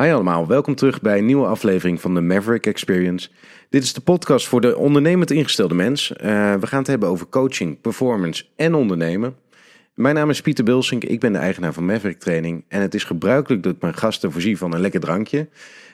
[0.00, 3.28] Hi allemaal, welkom terug bij een nieuwe aflevering van de Maverick Experience.
[3.68, 6.10] Dit is de podcast voor de ondernemend ingestelde mens.
[6.10, 6.16] Uh,
[6.54, 9.36] we gaan het hebben over coaching, performance en ondernemen.
[9.94, 12.64] Mijn naam is Pieter Bilsink, ik ben de eigenaar van Maverick Training.
[12.68, 15.48] En het is gebruikelijk dat ik mijn gasten voorzie van een lekker drankje.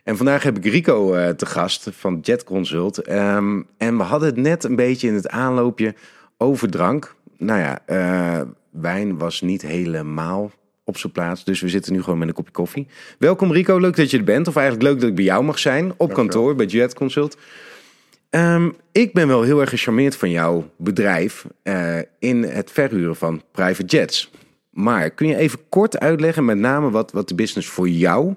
[0.04, 3.08] En vandaag heb ik Rico uh, te gast van Jet Consult.
[3.08, 5.94] Um, en we hadden het net een beetje in het aanloopje
[6.38, 7.14] over drank.
[7.38, 10.50] Nou ja, uh, wijn was niet helemaal
[10.92, 11.44] op zijn plaats.
[11.44, 12.86] Dus we zitten nu gewoon met een kopje koffie.
[13.18, 14.48] Welkom Rico, leuk dat je er bent.
[14.48, 15.92] Of eigenlijk leuk dat ik bij jou mag zijn.
[15.96, 17.36] Op kantoor bij Jet Consult.
[18.34, 23.42] Um, ik ben wel heel erg gecharmeerd van jouw bedrijf uh, in het verhuren van
[23.50, 24.30] private jets.
[24.70, 28.34] Maar kun je even kort uitleggen, met name wat, wat de business voor jou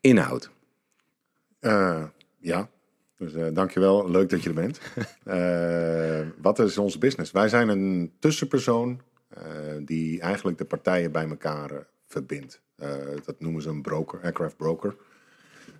[0.00, 0.50] inhoudt?
[1.60, 2.02] Uh,
[2.38, 2.68] ja,
[3.16, 4.10] dus uh, dankjewel.
[4.10, 4.80] Leuk dat je er bent.
[6.46, 7.32] wat is onze business?
[7.32, 9.00] Wij zijn een tussenpersoon
[9.80, 12.62] die eigenlijk de partijen bij elkaar verbindt.
[13.24, 14.96] dat noemen ze een broker, aircraft broker.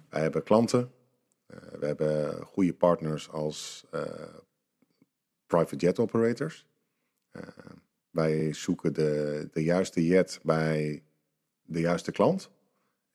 [0.08, 0.90] Wij hebben klanten
[1.46, 4.02] uh, we hebben goede partners als uh,
[5.46, 6.66] private jet operators.
[8.10, 11.02] Wij zoeken de, de juiste jet bij
[11.62, 12.50] de juiste klant.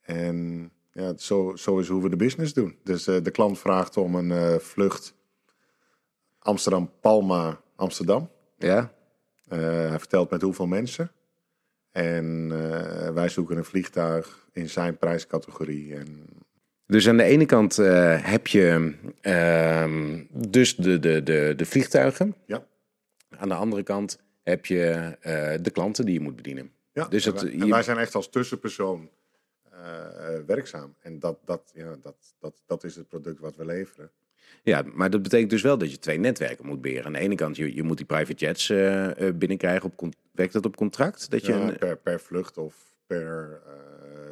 [0.00, 2.78] En ja, zo, zo is hoe we de business doen.
[2.84, 5.14] Dus de klant vraagt om een vlucht
[6.38, 8.30] Amsterdam-Palma, Amsterdam.
[8.58, 8.92] Ja.
[9.48, 11.10] hij vertelt met hoeveel mensen.
[11.92, 12.48] En
[13.14, 15.94] wij zoeken een vliegtuig in zijn prijscategorie.
[15.94, 16.26] En
[16.86, 22.34] dus aan de ene kant uh, heb je uh, dus de, de, de, de vliegtuigen.
[22.46, 22.66] Ja.
[23.28, 26.72] Aan de andere kant heb je uh, de klanten die je moet bedienen.
[26.92, 29.10] Ja, dus en, het, wij, en wij zijn echt als tussenpersoon
[30.46, 30.94] werkzaam.
[31.00, 34.10] En dat, dat, ja, dat, dat, dat is het product wat we leveren.
[34.62, 37.06] Ja, maar dat betekent dus wel dat je twee netwerken moet beheren.
[37.06, 38.66] Aan de ene kant, je, je moet die private jets
[39.38, 39.92] binnenkrijgen.
[39.96, 41.30] Op, werkt dat op contract?
[41.30, 41.78] Dat je ja, een...
[41.78, 43.62] per, per vlucht of per,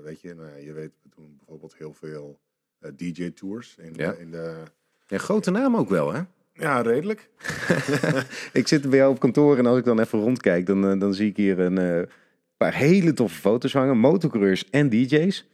[0.03, 2.41] weet je, nou, je weet, we doen bijvoorbeeld heel veel
[2.81, 3.77] uh, DJ-tours.
[3.79, 4.13] In, ja.
[4.13, 4.63] in de...
[5.07, 6.21] Ja, grote naam ook wel, hè?
[6.53, 7.29] Ja, redelijk.
[8.53, 11.29] ik zit bij jou op kantoor en als ik dan even rondkijk, dan, dan zie
[11.29, 12.09] ik hier een
[12.57, 13.99] paar hele toffe foto's hangen.
[13.99, 15.49] Motocoureurs en DJ's.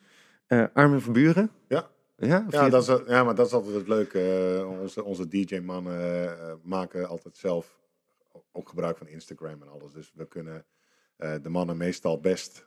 [0.72, 1.50] Armin van Buren.
[1.68, 1.90] Ja.
[2.16, 4.64] Ja, ja, dat is, ja, maar dat is altijd het leuke.
[4.80, 7.78] onze onze DJ-mannen maken altijd zelf
[8.52, 9.92] ook gebruik van Instagram en alles.
[9.92, 10.64] Dus we kunnen
[11.16, 12.66] de mannen meestal best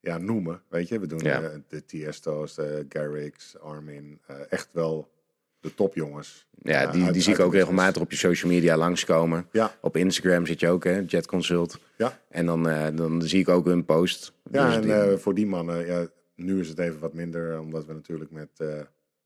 [0.00, 0.62] ja, noemen.
[0.68, 1.52] Weet je, we doen ja.
[1.68, 5.10] de Tiesto's, de Garrix, Armin, echt wel
[5.60, 6.46] de topjongens.
[6.62, 9.48] Ja, die, die zie ik ook regelmatig op je social media langskomen.
[9.52, 9.74] Ja.
[9.80, 11.78] Op Instagram zit je ook, hè, Jet Consult.
[11.96, 12.20] Ja.
[12.28, 12.62] En dan,
[12.96, 14.32] dan zie ik ook hun post.
[14.50, 15.18] Ja, dus en die...
[15.18, 18.62] voor die mannen, ja, nu is het even wat minder, omdat we natuurlijk met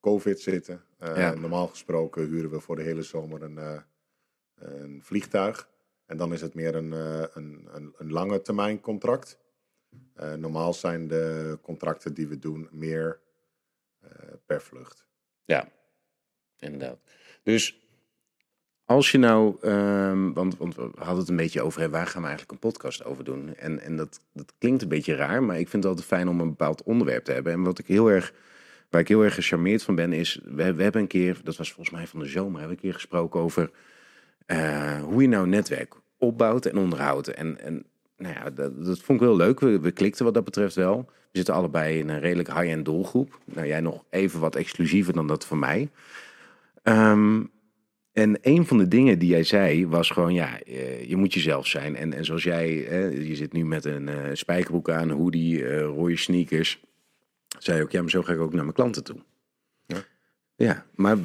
[0.01, 0.85] COVID zitten.
[0.99, 1.35] ja.
[1.35, 3.83] Normaal gesproken huren we voor de hele zomer een,
[4.55, 5.69] een vliegtuig.
[6.07, 9.39] En dan is het meer een, een, een, een lange termijn contract.
[10.37, 13.21] Normaal zijn de contracten die we doen meer
[14.47, 15.07] per vlucht.
[15.45, 15.69] Ja,
[16.59, 16.99] inderdaad.
[17.43, 17.90] Dus
[18.91, 22.29] als je nou, um, want, want, we hadden het een beetje over, waar gaan we
[22.29, 23.57] eigenlijk een podcast over doen?
[23.57, 26.41] En, en dat, dat klinkt een beetje raar, maar ik vind het altijd fijn om
[26.41, 27.53] een bepaald onderwerp te hebben.
[27.53, 28.33] En wat ik heel erg,
[28.89, 31.73] waar ik heel erg gecharmeerd van ben, is, we, we hebben een keer, dat was
[31.73, 33.71] volgens mij van de zomer, hebben we een keer gesproken over
[34.47, 37.29] uh, hoe je nou netwerk opbouwt en onderhoudt.
[37.29, 37.85] En, en
[38.17, 39.61] nou ja, dat, dat, vond ik wel leuk.
[39.61, 41.05] We, we, klikten wat dat betreft wel.
[41.07, 43.39] We zitten allebei in een redelijk high-end doelgroep.
[43.45, 45.91] Nou, jij nog even wat exclusiever dan dat van mij.
[46.83, 47.51] Um,
[48.13, 50.59] en een van de dingen die jij zei was gewoon, ja,
[51.07, 51.97] je moet jezelf zijn.
[51.97, 55.81] En, en zoals jij, hè, je zit nu met een uh, spijkerbroek aan, hoodie, uh,
[55.81, 56.85] rode sneakers.
[57.59, 59.17] Zei ook, ja, maar zo ga ik ook naar mijn klanten toe.
[59.87, 60.05] Ja,
[60.57, 61.19] ja maar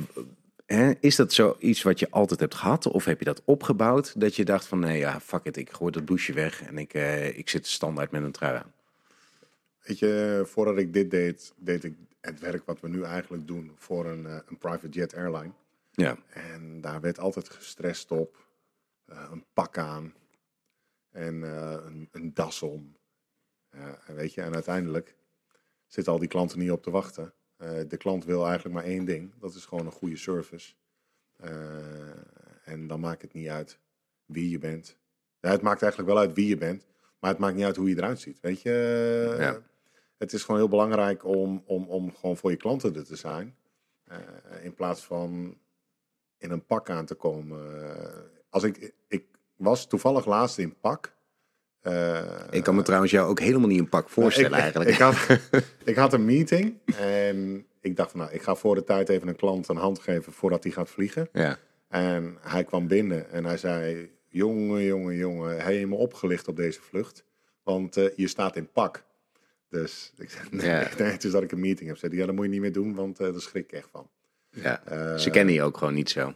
[0.66, 2.88] Hè, is dat zoiets wat je altijd hebt gehad?
[2.88, 4.20] Of heb je dat opgebouwd?
[4.20, 6.94] Dat je dacht van, nee ja, fuck it, ik gooi dat douche weg en ik,
[7.36, 8.74] ik zit standaard met een trui aan.
[9.82, 13.72] Weet je, voordat ik dit deed, deed ik het werk wat we nu eigenlijk doen
[13.76, 15.52] voor een, een private jet airline.
[15.96, 16.18] Ja.
[16.30, 18.48] En daar werd altijd gestrest op,
[19.06, 20.14] uh, een pak aan
[21.12, 22.98] en een, een, das om.
[24.06, 25.16] en weet je, en uiteindelijk
[25.88, 27.34] zitten al die klanten niet op te wachten.
[27.88, 29.34] De klant wil eigenlijk maar één ding.
[29.40, 30.74] Dat is gewoon een goede service.
[32.64, 33.80] En dan maakt het niet uit
[34.26, 34.98] wie je bent.
[35.40, 36.86] Ja, het maakt eigenlijk wel uit wie je bent.
[37.20, 38.40] Maar het maakt niet uit hoe je eruit ziet.
[38.40, 39.62] Weet je, ja.
[40.18, 43.56] het is gewoon heel belangrijk om, om, om gewoon voor je klanten er te zijn.
[44.12, 44.18] Uh,
[44.64, 45.58] in plaats van
[46.46, 47.60] in een pak aan te komen.
[48.50, 49.26] als ik, ik
[49.56, 51.14] was toevallig laatst in pak.
[51.84, 54.90] Uh, ik kan me trouwens jou ook helemaal niet een pak voorstellen ik, eigenlijk.
[54.90, 55.40] Ik had,
[55.92, 59.28] ik had een meeting en ik dacht van nou, ik ga voor de tijd even
[59.28, 61.30] een klant een hand geven voordat hij gaat vliegen.
[61.32, 61.58] Ja.
[61.88, 67.24] En hij kwam binnen en hij zei, jongen, jongen, jongen, helemaal opgelicht op deze vlucht.
[67.64, 69.04] Want uh, je staat in pak.
[69.70, 70.90] Dus ik zeg, nee, Ja.
[70.98, 71.98] nee, het is dat ik een meeting heb.
[71.98, 74.10] Zei ja, dat moet je niet meer doen, want eh daar schrik ik echt van.
[74.56, 74.84] Ja.
[74.86, 76.34] Eh, Ze kennen je ook gewoon niet zo.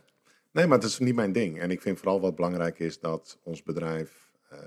[0.52, 1.60] Nee, maar dat is niet mijn ding.
[1.60, 4.60] En ik vind vooral wat belangrijk is dat ons bedrijf eh,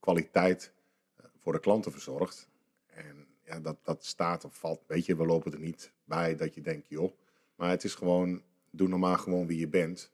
[0.00, 0.72] kwaliteit
[1.16, 2.48] eh, voor de klanten verzorgt.
[2.86, 4.80] En ja, dat, dat staat of valt.
[4.86, 7.12] Weet je, we lopen er niet bij dat je denkt, joh.
[7.56, 10.10] Maar het is gewoon, doe normaal gewoon wie je bent.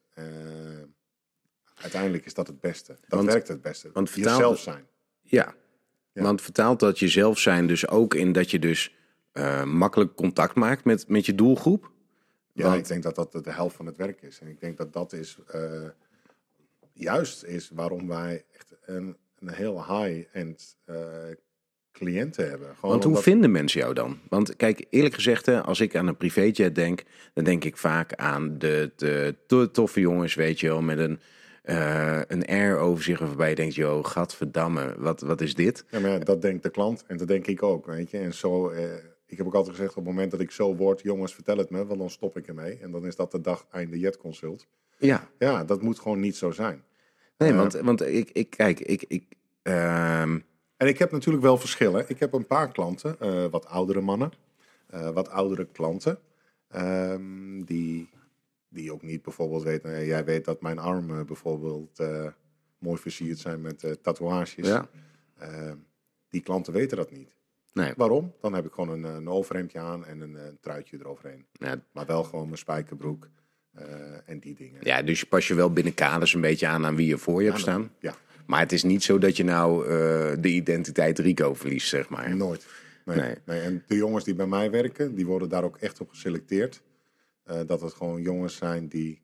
[1.74, 2.92] Uiteindelijk is dat het beste.
[3.00, 3.90] Dat Want- werkt het beste.
[3.92, 4.86] want vertaal- Jezelf zijn.
[5.22, 5.54] Ja.
[6.12, 6.22] Ja.
[6.22, 8.94] Want vertaalt dat jezelf zijn dus ook in dat je dus
[9.64, 11.90] makkelijk contact maakt met, met je doelgroep?
[12.52, 14.38] Ja, Want- ik denk dat dat de helft van het werk is.
[14.40, 15.82] En ik denk dat dat is eh,
[16.92, 20.96] juist is waarom wij echt een, een heel high-end eh,
[21.92, 22.68] cliënten hebben.
[22.74, 24.18] Gewoon Want hoe omdat- vinden mensen jou dan?
[24.28, 27.02] Want kijk, eerlijk gezegd, als ik aan een privéjet denk,
[27.34, 31.20] dan denk ik vaak aan de, de, to- toffe jongens, weet je wel, met een,
[31.62, 35.84] eh, een air over zich waarbij je denkt, joh, gadverdamme, wat, wat is dit?
[35.90, 38.18] Ja, maar ja, dat denkt de klant en dat denk ik ook, weet je.
[38.18, 38.84] En zo, eh,
[39.30, 41.70] ik heb ook altijd gezegd, op het moment dat ik zo word, jongens, vertel het
[41.70, 42.78] me, want dan stop ik ermee.
[42.78, 44.66] En dan is dat de dag einde Jet Consult.
[44.98, 46.84] Ja, Ja, dat moet gewoon niet zo zijn.
[47.36, 49.24] nee, Eh, want, want ik, ik, kijk, ik, ik,
[49.62, 50.38] ehm,
[50.76, 52.04] En ik heb natuurlijk wel verschillen.
[52.08, 54.32] Ik heb een paar klanten, eh, wat oudere mannen,
[54.86, 56.18] eh, wat oudere klanten,
[56.68, 58.08] ehm, die,
[58.68, 60.06] die ook niet bijvoorbeeld weten.
[60.06, 62.02] jij weet dat mijn armen bijvoorbeeld
[62.78, 64.66] mooi versierd zijn met tatoeages.
[64.66, 64.88] ja,
[65.36, 65.72] Eh,
[66.28, 67.36] die klanten weten dat niet.
[67.72, 68.34] Nee, Waarom?
[68.40, 71.46] Dan heb ik gewoon een, een overhemdje aan en een, truitje eroverheen.
[71.52, 73.28] ja, Maar wel gewoon mijn spijkerbroek
[73.72, 74.80] eh, en die dingen.
[74.84, 77.42] ja, dus je pas je wel binnen kaders een beetje aan aan wie je voor
[77.42, 77.92] je hebt staan.
[78.00, 78.14] Ja,
[78.46, 79.88] Maar het is niet zo dat je nou eh,
[80.42, 82.36] de identiteit Rico verliest, zeg maar.
[82.36, 82.66] nooit.
[83.04, 83.34] Nee, Nee.
[83.44, 83.60] nee.
[83.60, 86.82] En de jongens die bij mij werken, die worden daar ook echt op geselecteerd.
[87.42, 89.22] Eh, dat het gewoon jongens zijn die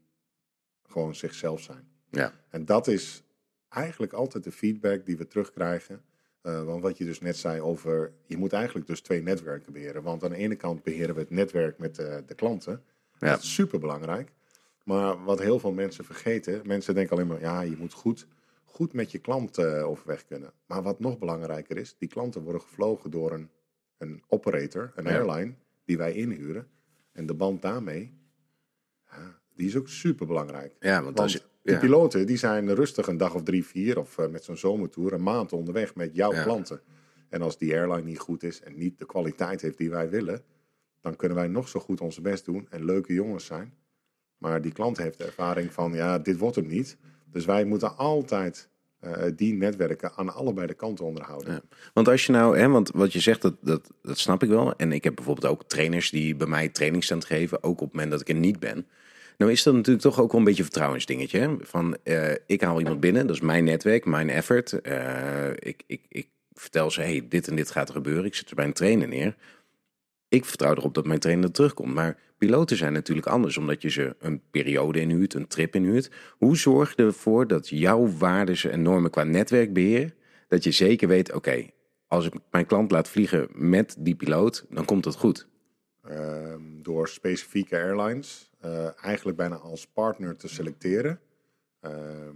[0.88, 1.88] gewoon zichzelf zijn.
[2.10, 3.22] Ja, En dat is
[3.68, 6.02] eigenlijk altijd de feedback die we terugkrijgen.
[6.46, 10.02] Eh, want wat je dus net zei over, je moet eigenlijk dus twee netwerken beheren.
[10.02, 12.82] Want aan de ene kant beheren we het netwerk met eh, de klanten.
[13.18, 13.30] Ja.
[13.30, 14.32] Dat is super belangrijk.
[14.84, 18.26] Maar wat heel veel mensen vergeten, mensen denken alleen maar, ja, je moet goed,
[18.64, 20.52] goed met je klant eh, overweg kunnen.
[20.66, 23.50] Maar wat nog belangrijker is, die klanten worden gevlogen door een,
[23.98, 25.18] een operator, een Ja.
[25.18, 25.54] airline,
[25.84, 26.68] die wij inhuren.
[27.12, 28.18] En de band daarmee,
[29.10, 30.76] ja, die is ook super belangrijk.
[30.80, 31.42] ja want als je...
[31.66, 31.80] die Ja.
[31.80, 35.22] piloten die zijn rustig een dag of drie, vier of eh, met zo'n zomertour een
[35.22, 36.42] maand onderweg met jouw Ja.
[36.42, 36.80] klanten.
[37.28, 40.42] En als die airline niet goed is en niet de kwaliteit heeft die wij willen,
[41.00, 43.74] dan kunnen wij nog zo goed onze best doen en leuke jongens zijn.
[44.38, 46.96] Maar die klant heeft de ervaring van, ja, dit wordt hem niet.
[47.30, 48.68] Dus wij moeten altijd
[49.00, 51.52] eh, die netwerken aan allebei de kanten onderhouden.
[51.52, 51.60] Ja.
[51.94, 54.76] Want als je nou, hè, want wat je zegt, dat, dat, dat snap ik wel.
[54.76, 58.10] En ik heb bijvoorbeeld ook trainers die bij mij trainingsstand geven, ook op het moment
[58.10, 58.86] dat ik er niet ben.
[59.36, 61.56] Nou is dat natuurlijk toch ook wel een beetje een vertrouwensdingetje.
[61.60, 64.72] Van, eh, ik haal iemand binnen, dat is mijn netwerk, mijn effort.
[64.80, 68.24] Eh, ik, ik, ik vertel ze, hey, dit en dit gaat er gebeuren.
[68.24, 69.36] Ik zit er bij een trainer neer.
[70.28, 71.94] Ik vertrouw erop dat mijn trainer terugkomt.
[71.94, 76.10] Maar piloten zijn natuurlijk anders, omdat je ze een periode inhuurt, een trip inhuurt.
[76.38, 80.14] Hoe zorg je ervoor dat jouw waarden en normen qua netwerkbeheer,
[80.48, 81.66] dat je zeker weet, oké,
[82.06, 85.48] als ik mijn klant laat vliegen met die piloot, dan komt het goed.
[86.02, 91.20] Ehm, door specifieke airlines eh, eigenlijk bijna als partner te selecteren.
[91.80, 92.34] Ehm,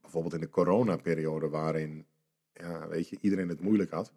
[0.00, 2.06] bijvoorbeeld in de coronaperiode waarin
[2.52, 4.12] ja, weet je, iedereen het moeilijk had.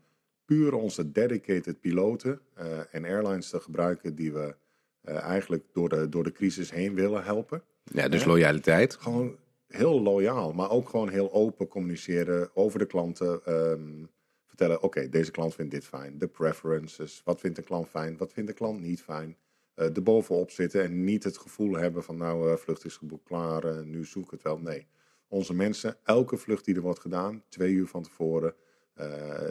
[0.45, 4.55] Puur onze dedicated piloten eh, en airlines te gebruiken die we
[5.01, 7.63] eh, eigenlijk door de, door de crisis heen willen helpen.
[7.83, 8.95] Ja, dus loyaliteit.
[8.95, 13.45] Gewoon heel loyaal, maar ook gewoon heel open communiceren over de klanten.
[13.45, 14.05] ehm,
[14.45, 16.17] vertellen, oké, deze klant vindt dit fijn.
[16.17, 19.37] De preferences, wat vindt de klant fijn, wat vindt de klant niet fijn.
[19.79, 23.23] Eh er bovenop zitten en niet het gevoel hebben van nou, eh, vlucht is geboekt,
[23.23, 24.59] klaar, eh, nu zoek ik het wel.
[24.59, 24.87] Nee,
[25.27, 28.53] onze mensen, elke vlucht die er wordt gedaan, twee uur van tevoren.
[28.93, 29.05] eh,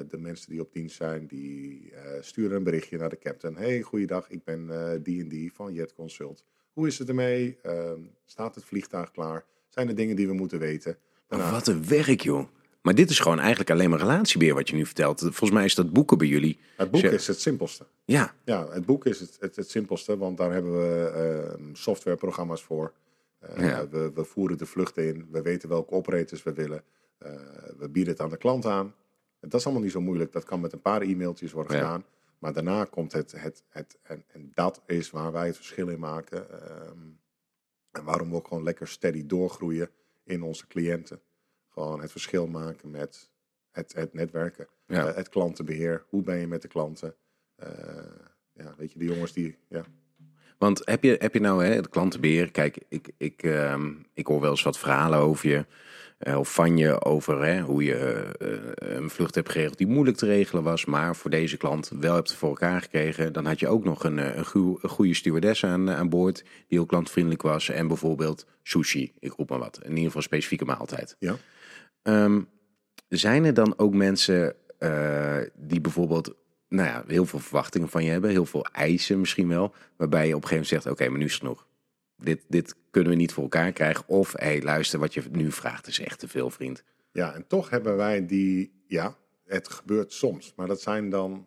[0.08, 3.56] de mensen die op dienst zijn, die eh, sturen een berichtje naar de captain.
[3.56, 6.44] Hey, goeiedag, ik ben eh, die en die van Jet Consult.
[6.72, 7.58] Hoe is het ermee?
[7.62, 9.44] Ehm, staat het vliegtuig klaar?
[9.68, 10.98] Zijn er dingen die we moeten weten?
[11.28, 12.48] Wat een werk, joh.
[12.82, 15.20] Maar dit is gewoon eigenlijk alleen maar relatiebeheer wat je nu vertelt.
[15.20, 16.58] Volgens mij is dat boeken bij jullie.
[16.76, 17.86] Het boek is het simpelste.
[18.04, 22.62] Ja, Ja, het boek is het, het, het simpelste, want daar hebben we ehm, softwareprogramma's
[22.62, 22.92] voor.
[23.38, 23.88] Eh, Ja.
[23.88, 26.82] we, we voeren de vluchten in, we weten welke operators we willen.
[27.18, 27.30] Eh,
[27.78, 28.94] we bieden het aan de klant aan.
[29.40, 31.82] Dat is allemaal niet zo moeilijk, dat kan met een paar e-mailtjes worden Ja.
[31.82, 32.04] gedaan.
[32.38, 35.98] Maar daarna komt het, het, het en, en dat is waar wij het verschil in
[35.98, 36.50] maken.
[36.50, 36.98] ehm,
[37.90, 39.90] en waarom we ook gewoon lekker steady doorgroeien
[40.24, 41.20] in onze cliënten.
[41.78, 43.30] Gewoon het verschil maken met
[43.70, 44.66] het, het netwerken.
[44.86, 45.06] Ja.
[45.08, 46.04] Eh, het klantenbeheer.
[46.08, 47.14] Hoe ben je met de klanten?
[47.56, 47.68] Eh,
[48.52, 49.56] ja, weet je, de jongens die.
[49.68, 49.84] Ja.
[50.58, 52.50] Want heb je, heb je nou hè, de klantenbeheer?
[52.50, 55.66] Kijk, ik, ik, ehm, ik hoor wel eens wat verhalen over je.
[56.18, 58.26] eh, of van je over hè, hoe je
[58.74, 60.84] een vlucht hebt geregeld die moeilijk te regelen was.
[60.84, 63.32] Maar voor deze klant wel hebt voor elkaar gekregen.
[63.32, 66.36] Dan had je ook nog een, een, goe- een goede stewardess aan, aan boord.
[66.42, 67.68] Die heel klantvriendelijk was.
[67.68, 69.78] En bijvoorbeeld sushi, ik roep maar wat.
[69.82, 71.16] In ieder geval specifieke maaltijd.
[71.18, 71.36] Ja.
[72.02, 72.40] Ehm,
[73.08, 76.34] zijn er dan ook mensen eh, die bijvoorbeeld
[76.68, 80.36] nou ja, heel veel verwachtingen van je hebben, heel veel eisen misschien wel, waarbij je
[80.36, 81.66] op een gegeven moment zegt: Oké, maar nu is het genoeg.
[82.16, 84.04] Dit, dit kunnen we niet voor elkaar krijgen.
[84.08, 86.82] Of hé, hey, luister, wat je nu vraagt is echt te veel, vriend.
[87.12, 91.46] Ja, en toch hebben wij die, ja, het gebeurt soms, maar dat zijn dan,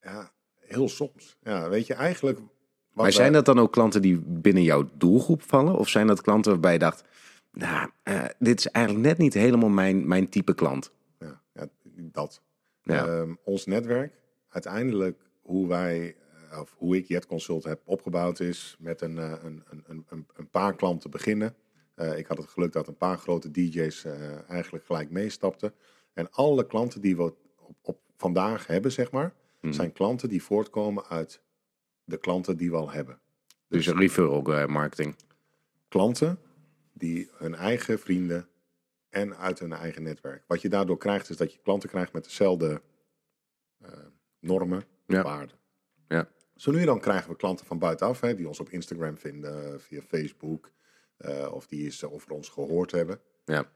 [0.00, 1.36] ja, heel soms.
[1.42, 2.38] Ja, weet je, eigenlijk...
[2.92, 5.76] maar zijn wij- dat dan ook klanten die binnen jouw doelgroep vallen?
[5.76, 7.04] Of zijn dat klanten waarbij je dacht:
[7.58, 10.92] Nou, eh, dit is eigenlijk net niet helemaal mijn, mijn type klant?
[11.18, 12.42] Ja, ja dat.
[12.82, 13.06] Ja.
[13.06, 14.12] Ehm, ons netwerk,
[14.48, 16.16] uiteindelijk hoe wij,
[16.50, 20.26] eh, of hoe ik Jet Consult heb opgebouwd is met een, eh, een, een, een,
[20.34, 21.54] een- paar klanten beginnen.
[22.16, 24.04] Ik had het geluk dat een paar grote DJ's
[24.48, 25.72] eigenlijk gelijk meestapten.
[26.12, 29.72] En alle klanten die we op, op vandaag hebben, zeg maar, Mhm.
[29.72, 31.40] zijn klanten die voortkomen uit
[32.04, 33.18] de klanten die we al hebben.
[33.68, 35.16] Dus referral eh, marketing.
[35.88, 36.38] klanten
[36.96, 38.48] die hun eigen vrienden
[39.08, 40.44] en uit hun eigen netwerk.
[40.46, 42.82] Wat je daardoor krijgt is dat je klanten krijgt met dezelfde
[43.78, 43.92] eh,
[44.40, 45.22] normen, Ja.
[45.22, 45.56] waarden.
[46.08, 46.28] Ja.
[46.54, 49.80] Zo nu en dan krijgen we klanten van buitenaf, hè, die ons op Instagram vinden,
[49.80, 50.72] via Facebook,
[51.16, 53.20] eh, of die eens over ons gehoord hebben.
[53.44, 53.70] Ja.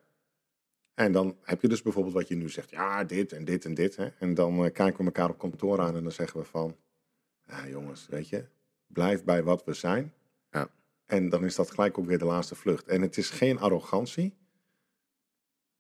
[0.95, 3.75] En dan heb je dus bijvoorbeeld wat je nu zegt, ja, dit en dit en
[3.75, 3.97] dit.
[3.97, 4.07] Hè.
[4.19, 6.77] En dan eh, kijken we elkaar op kantoor aan en dan zeggen we van,
[7.47, 8.47] ja jongens, weet je,
[8.87, 10.15] blijf bij wat we zijn.
[10.51, 10.71] Ja.
[11.11, 12.87] En dan is dat gelijk ook weer de laatste vlucht.
[12.87, 14.35] En het is geen arrogantie,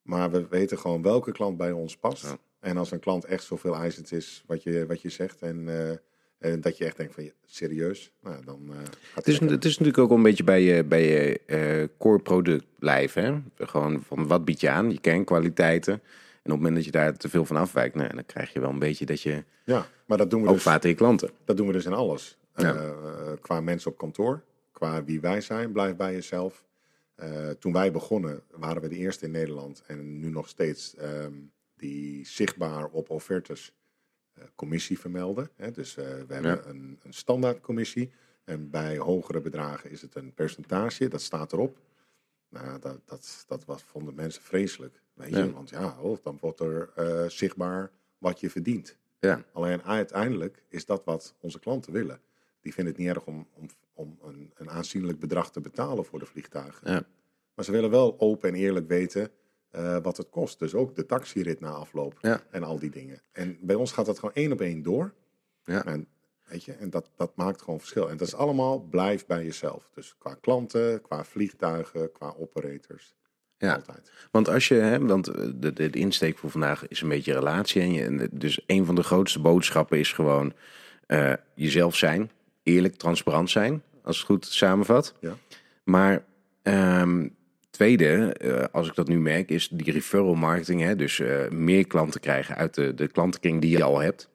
[0.02, 2.22] maar we weten gewoon welke klant bij ons past.
[2.22, 2.38] Ja.
[2.60, 5.96] En als een klant echt zoveel eisend is wat je, wat je zegt en, eh,
[6.38, 9.64] en dat je echt denkt van, ja, serieus, nou, dan eh, gaat Het is, het
[9.64, 13.24] is natuurlijk ook een beetje bij je, bij je eh, core product blijven.
[13.24, 13.66] Hè?
[13.66, 15.92] Gewoon van wat bied je aan, je kernkwaliteiten.
[15.92, 18.60] En op het moment dat je daar te veel van afwijkt, nou, dan krijg je
[18.60, 20.82] wel een beetje dat je Ja, maar dat doen we ook dus.
[20.82, 21.30] je klanten.
[21.44, 22.38] Dat doen we dus in alles.
[22.54, 22.94] Ja.
[23.40, 24.42] Qua mensen op kantoor,
[24.80, 26.64] qua wie wij zijn, blijf bij jezelf.
[27.14, 31.34] Eh, toen wij begonnen, waren we de eerste in Nederland en nu nog steeds ehm,
[31.76, 33.74] die zichtbaar op offertes
[34.32, 35.50] eh, commissie vermelden.
[35.56, 35.70] Hè?
[35.70, 36.64] Dus eh, we hebben Ja.
[36.64, 38.10] een, een standaardcommissie
[38.44, 41.78] en bij hogere bedragen is het een percentage, dat staat erop.
[42.48, 45.02] Nou, dat, dat, dat was, vonden mensen vreselijk.
[45.14, 45.36] Weet je?
[45.36, 45.50] Ja.
[45.50, 46.90] Want ja, oh, dan wordt er
[47.30, 48.96] zichtbaar wat je verdient.
[49.18, 52.20] Ja, Alleen uiteindelijk is dat wat onze klanten willen.
[52.60, 53.66] Die vinden het niet erg om, om,
[54.00, 56.92] om een, een aanzienlijk bedrag te betalen voor de vliegtuigen.
[56.92, 57.02] Ja.
[57.54, 59.30] Maar ze willen wel open en eerlijk weten
[59.70, 60.58] eh, wat het kost.
[60.58, 62.42] Dus ook de taxirit na afloop Ja.
[62.50, 63.22] en al die dingen.
[63.32, 65.14] En bij ons gaat dat gewoon één op één door.
[65.64, 65.84] Ja.
[65.84, 66.06] En,
[66.48, 68.10] weet je, en dat, dat maakt gewoon verschil.
[68.10, 69.90] En dat is allemaal blijf bij jezelf.
[69.94, 73.14] Dus qua klanten, qua vliegtuigen, qua operators.
[73.58, 73.74] Ja.
[73.74, 74.12] Altijd.
[74.30, 77.32] want als je, hè, want eh, de, de, de insteek voor vandaag is een beetje
[77.32, 77.82] relatie.
[77.82, 80.52] En je, en dus een van de grootste boodschappen is gewoon
[81.06, 82.30] eh, jezelf zijn,
[82.62, 85.14] eerlijk, transparant zijn, als het goed samenvat.
[85.20, 85.36] Ja.
[85.84, 86.24] Maar
[86.62, 87.28] ehm,
[87.70, 90.80] tweede, eh, als ik dat nu merk, is die referral marketing.
[90.80, 94.30] Hè, dus eh, meer klanten krijgen uit de, de klantenkring die je al hebt.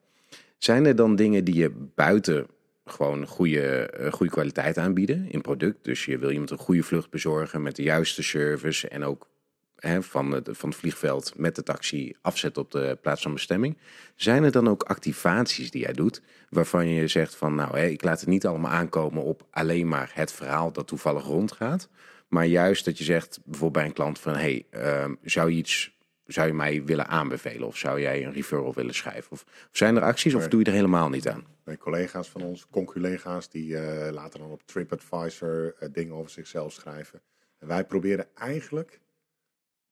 [0.58, 2.46] Zijn er dan dingen die je buiten
[2.84, 5.84] gewoon goede, eh, goede kwaliteit aanbieden in product?
[5.84, 9.28] Dus je wil iemand een goede vlucht bezorgen met de juiste service en ook
[9.76, 13.78] hè, van, het, van het vliegveld met de taxi afzetten op de plaats van bestemming.
[14.14, 18.02] Zijn er dan ook activaties die jij doet waarvan je zegt van nou, hè, ik
[18.02, 21.88] laat het niet allemaal aankomen op alleen maar het verhaal dat toevallig rondgaat,
[22.28, 25.94] maar juist dat je zegt bijvoorbeeld bij een klant van hey, ehm, zou je iets
[26.26, 29.32] zou je mij willen aanbevelen of zou jij een referral willen schrijven?
[29.32, 30.48] Of, of zijn er acties of Nee.
[30.48, 31.44] doe je er helemaal niet aan?
[31.64, 36.72] Mijn collega's van ons, conculega's, die eh, laten dan op TripAdvisor eh, dingen over zichzelf
[36.72, 37.20] schrijven.
[37.58, 39.00] En wij proberen eigenlijk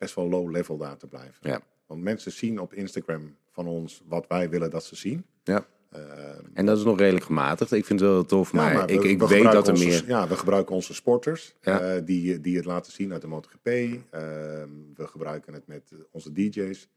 [0.04, 1.50] best wel low level daar te blijven.
[1.50, 1.60] Ja.
[1.86, 5.24] Want mensen zien op Instagram van ons wat wij willen dat ze zien.
[5.44, 5.66] Ja.
[5.90, 7.72] Ehm, En dat is nog redelijk gematigd.
[7.72, 9.72] Ik vind het wel tof, ja, maar, maar ik, we- ik we weet dat er
[9.72, 10.04] onze- meer...
[10.06, 11.80] Ja, we gebruiken onze sporters Ja.
[11.80, 13.66] eh, die, die het laten zien uit de MotoGP.
[13.66, 16.88] Ehm, we gebruiken het met onze DJ's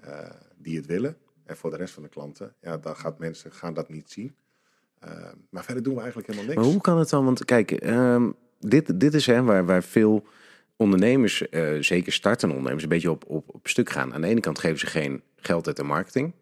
[0.00, 1.16] eh, die het willen.
[1.44, 4.34] En voor de rest van de klanten, ja, dan gaat mensen gaan dat niet zien.
[5.00, 6.62] Ehm, maar verder doen we eigenlijk helemaal niks.
[6.62, 7.24] Maar hoe kan het dan?
[7.24, 7.86] Want kijk,
[8.60, 10.24] dit, dit is hè, waar, waar veel
[10.76, 14.14] ondernemers, eh, zeker startende ondernemers, een beetje op, op, op stuk gaan.
[14.14, 16.32] Aan de ene kant geven ze geen geld uit de marketing,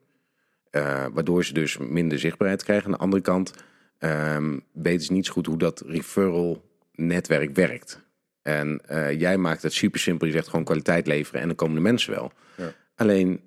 [0.71, 2.87] eh, waardoor ze dus minder zichtbaarheid krijgen.
[2.87, 3.53] Aan de andere kant
[3.99, 8.01] ehm, weten ze niet zo goed hoe dat referral netwerk werkt.
[8.43, 10.27] En eh, jij maakt het super simpel.
[10.27, 12.33] Je zegt gewoon kwaliteit leveren en dan komen de mensen wel.
[12.57, 12.73] Ja.
[12.95, 13.41] Alleen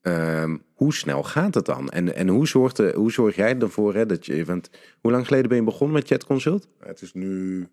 [0.00, 1.88] ehm, hoe snel gaat het dan?
[1.88, 4.44] En, en hoe, zorgt de, hoe zorg jij ervoor hè, dat je...
[4.44, 4.70] Want
[5.00, 6.68] hoe lang geleden ben je begonnen met Chat Consult?
[6.78, 7.68] Het is nu,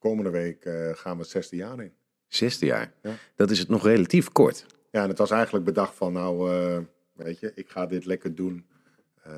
[0.00, 1.92] komende week eh, gaan we het zesde jaar in.
[2.26, 2.92] Zesde jaar.
[3.02, 3.14] Ja.
[3.34, 4.66] Dat is het nog relatief kort.
[4.90, 6.78] Ja, en het was eigenlijk bedacht van, nou, eh,
[7.12, 8.66] weet je, ik ga dit lekker doen
[9.22, 9.32] eh,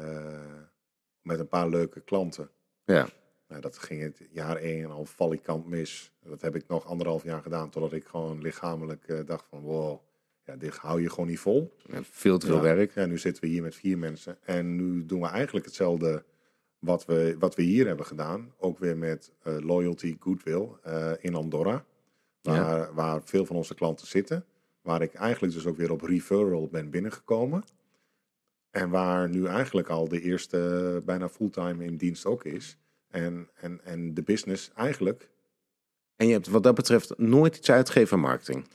[1.23, 2.50] met een paar leuke klanten.
[2.85, 3.09] Ja.
[3.49, 6.12] Nou, dat ging het jaar één al valikant mis.
[6.25, 10.00] Dat heb ik nog anderhalf jaar gedaan, totdat ik gewoon lichamelijk dacht van, wow,
[10.45, 11.76] ja, dit hou je gewoon niet vol.
[12.00, 12.62] Veel te veel Ja.
[12.62, 12.95] werk.
[12.95, 14.38] Ja, nu zitten we hier met vier mensen.
[14.42, 16.25] En nu doen we eigenlijk hetzelfde
[16.83, 18.55] wat we, wat we hier hebben gedaan.
[18.59, 21.85] Ook weer met eh, Loyalty Goodwill eh, in Andorra.
[22.43, 24.45] Waar, waar veel van onze klanten zitten.
[24.81, 27.65] Waar ik eigenlijk dus ook weer op referral ben binnengekomen.
[28.71, 32.79] En waar nu eigenlijk al de eerste eh, bijna fulltime in dienst ook is.
[33.09, 35.31] En, en, en de business eigenlijk
[36.17, 38.67] En je hebt wat dat betreft nooit iets uitgegeven aan marketing.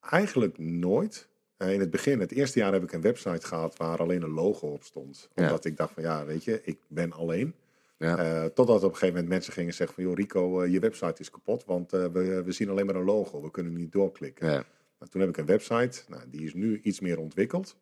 [0.00, 1.28] Eigenlijk nooit.
[1.64, 4.30] Eh, in het begin, het eerste jaar heb ik een website gehad waar alleen een
[4.30, 5.28] logo op stond.
[5.34, 5.42] Ja.
[5.42, 7.54] Omdat ik dacht van ja, weet je, ik ben alleen.
[7.98, 8.18] Ja.
[8.18, 11.20] Eh, totdat op een gegeven moment mensen gingen zeggen van joh Rico, eh, je website
[11.20, 13.42] is kapot, want we, we zien alleen maar een logo.
[13.42, 14.46] We kunnen niet doorklikken.
[14.46, 14.64] Ja.
[14.98, 17.76] Nou, toen heb ik een website, nou, die is nu iets meer ontwikkeld.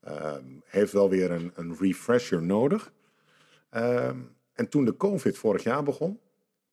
[0.00, 2.92] Ehm, heeft wel weer een, een refresher nodig.
[3.70, 4.18] Ehm,
[4.52, 6.20] en toen de COVID vorig jaar begon,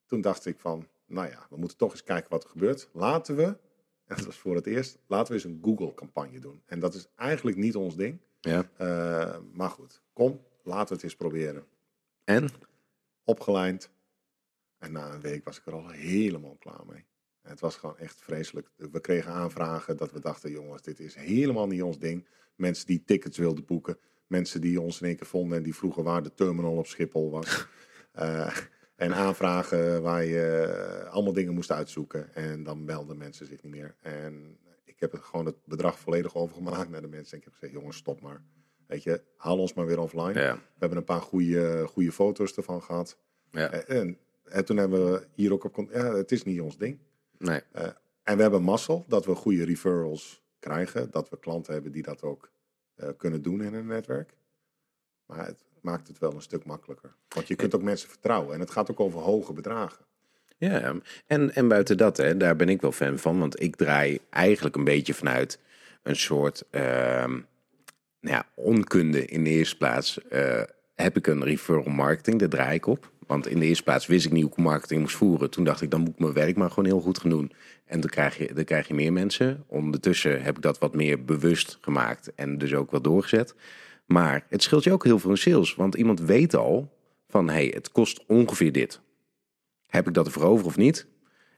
[0.06, 2.90] toen dacht ik van, nou ja, we moeten toch eens kijken wat er gebeurt.
[2.94, 3.58] Laten we,
[4.06, 6.62] en dat was voor het eerst, laten we eens een Google-campagne doen.
[6.66, 8.20] En dat is eigenlijk niet ons ding.
[8.40, 8.70] ja.
[8.78, 11.66] Eh, maar goed, kom, laten we het eens proberen.
[12.24, 12.50] En?
[13.24, 13.90] Opgelijnd.
[14.78, 17.06] En na een week was ik er al helemaal klaar mee.
[17.42, 18.70] Het was gewoon echt vreselijk.
[18.76, 22.28] We kregen aanvragen dat we dachten, jongens, dit is helemaal niet ons ding.
[22.56, 23.98] Mensen die tickets wilden boeken.
[24.28, 27.32] Mensen die ons in één keer vonden en die vroegen waar de terminal op Schiphol
[27.32, 27.66] was.
[28.14, 28.58] Eh,
[29.04, 30.46] en aanvragen waar je
[31.06, 32.34] eh, allemaal dingen moest uitzoeken.
[32.36, 33.96] En dan belden mensen zich niet meer.
[34.02, 37.32] En ik heb het gewoon het bedrag volledig overgemaakt naar de mensen.
[37.32, 38.42] En ik heb gezegd, jongens, stop maar.
[38.88, 40.34] Weet je, haal ons maar weer offline.
[40.40, 40.54] Ja.
[40.56, 43.18] We hebben een paar goede, goede foto's ervan gehad.
[43.52, 43.72] ja.
[43.72, 45.90] Eh, En, en toen hebben we hier ook op...
[45.92, 47.00] Ja, het is niet ons ding.
[47.38, 47.62] Nee.
[48.24, 51.12] En we hebben mazzel dat we goede referrals krijgen.
[51.12, 52.52] Dat we klanten hebben die dat ook
[52.96, 54.34] eh, kunnen doen in een netwerk.
[55.36, 57.16] Maar het maakt het wel een stuk makkelijker.
[57.28, 58.54] Want je kunt ook mensen vertrouwen.
[58.54, 60.06] En het gaat ook over hoge bedragen.
[60.58, 60.94] Ja,
[61.28, 63.40] en, en buiten dat, hè, daar ben ik wel fan van.
[63.40, 65.60] Want ik draai eigenlijk een beetje vanuit
[66.04, 67.32] een soort ehm,
[68.20, 70.28] nou ja, onkunde in de eerste plaats.
[70.28, 70.62] eh,
[70.96, 73.12] heb ik een referral marketing, daar draai ik op.
[73.28, 75.50] Want in de eerste plaats wist ik niet hoe ik marketing moest voeren.
[75.50, 77.52] Toen dacht ik, dan moet ik mijn werk maar gewoon heel goed gaan doen.
[77.86, 79.64] En dan krijg je, dan krijg je meer mensen.
[79.68, 83.56] Ondertussen heb ik dat wat meer bewust gemaakt en dus ook wel doorgezet.
[84.06, 85.76] Maar het scheelt je ook heel veel in sales.
[85.76, 89.02] Want iemand weet al van, hey, het kost ongeveer dit.
[89.88, 91.08] Heb ik dat ervoor over of niet?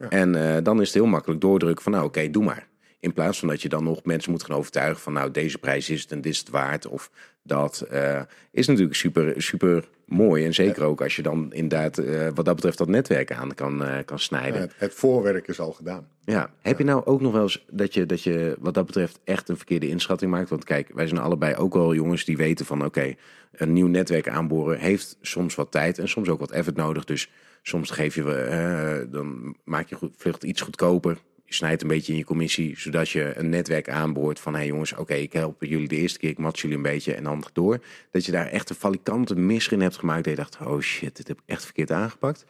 [0.09, 2.67] En eh, dan is het heel makkelijk doordrukken van, nou oké, doe maar.
[2.99, 5.89] In plaats van dat je dan nog mensen moet gaan overtuigen van, nou deze prijs
[5.89, 6.87] is het en dit is het waard.
[6.87, 7.11] Of
[7.43, 10.45] dat eh, is natuurlijk super, super mooi.
[10.45, 13.83] En zeker ook als je dan inderdaad eh, wat dat betreft dat netwerk aan kan,
[13.85, 14.61] eh, kan snijden.
[14.61, 16.07] Het, het voorwerk is al gedaan.
[16.23, 19.19] Ja, heb je nou ook nog wel eens dat je, dat je wat dat betreft
[19.23, 20.49] echt een verkeerde inschatting maakt?
[20.49, 23.13] Want kijk, wij zijn allebei ook wel jongens die weten van oké,
[23.51, 27.03] een nieuw netwerk aanboren heeft soms wat tijd en soms ook wat effort nodig.
[27.05, 27.29] Dus
[27.61, 31.17] soms geef je, eh, dan maak je goed- vlucht iets goedkoper.
[31.45, 34.67] Je snijdt een beetje in je commissie, zodat je een netwerk aanboort van hé hey
[34.67, 37.43] jongens, oké, ik help jullie de eerste keer, ik mat jullie een beetje en dan
[37.53, 37.79] door.
[38.11, 40.23] Dat je daar echt een valikante mis in hebt gemaakt.
[40.23, 42.45] Dat je dacht, oh shit, dit heb ik echt verkeerd aangepakt.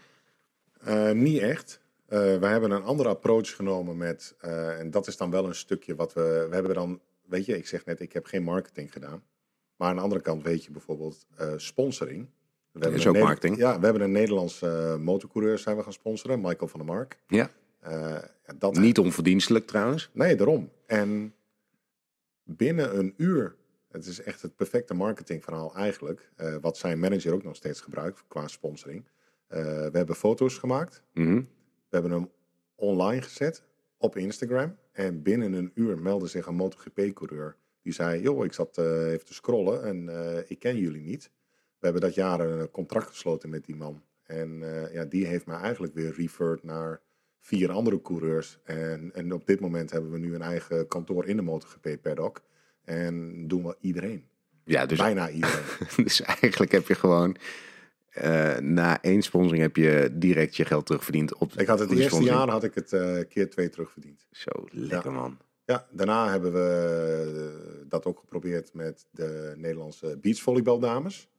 [0.84, 1.80] Eh, niet echt.
[2.08, 5.56] Eh, we hebben een andere approach genomen met, eh, en dat is dan wel een
[5.56, 8.94] stukje wat we, we hebben dan, weet je, ik zeg net, ik heb geen marketing
[8.94, 9.24] gedaan.
[9.76, 11.28] Maar aan de andere kant weet je bijvoorbeeld
[11.58, 12.30] sponsoring.
[12.72, 13.58] We hebben is ook marketing.
[13.58, 17.20] Ja, we hebben een Nederlandse motorcoureur zijn we gaan sponsoren, Michael van der Mark.
[17.28, 17.50] Ja,
[17.86, 18.18] Eh,
[18.58, 20.10] dat, niet onverdienstelijk trouwens.
[20.14, 20.72] Nee, daarom.
[20.86, 21.34] En
[22.44, 23.56] binnen een uur,
[23.92, 28.24] het is echt het perfecte marketingverhaal eigenlijk, eh, wat zijn manager ook nog steeds gebruikt
[28.28, 29.06] qua sponsoring.
[29.48, 31.36] Eh, we hebben foto's gemaakt, Mhm.
[31.90, 32.32] we hebben hem
[32.76, 33.64] online gezet
[33.98, 34.76] op Instagram.
[34.92, 37.56] En binnen een uur meldde zich een MotoGP-coureur.
[37.82, 40.10] Die zei, joh, ik zat even te scrollen en
[40.48, 41.32] ik ken jullie niet.
[41.80, 44.04] We hebben dat jaar een contract gesloten met die man.
[44.24, 44.60] En
[44.92, 47.02] ja, die heeft mij eigenlijk weer referred naar
[47.46, 48.60] vier andere coureurs.
[48.64, 52.42] En, en op dit moment hebben we nu een eigen kantoor in de MotoGP paddock.
[52.84, 54.26] En doen we iedereen.
[54.64, 55.64] Ja, dus Bijna iedereen.
[56.04, 57.38] Dus eigenlijk heb je gewoon
[58.10, 62.06] eh, na één sponsoring heb je direct je geld terugverdiend op Ik had het eerste
[62.06, 62.38] sponsoring.
[62.38, 64.28] jaar had ik het eh, keer twee terugverdiend.
[64.32, 65.38] Zo lekker man.
[65.66, 71.30] Ja, daarna hebben we eh, dat ook geprobeerd met de Nederlandse beachvolleybaldames.